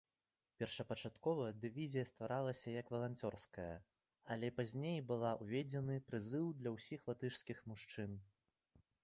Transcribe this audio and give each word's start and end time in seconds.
Першапачаткова 0.61 1.43
дывізія 1.65 2.03
стваралася 2.11 2.73
як 2.75 2.87
валанцёрская, 2.95 3.75
але 4.37 4.51
пазней 4.61 4.97
была 5.13 5.31
ўведзены 5.43 6.01
прызыў 6.09 6.51
для 6.63 6.75
ўсіх 6.79 7.07
латышскіх 7.13 7.63
мужчын. 7.75 8.19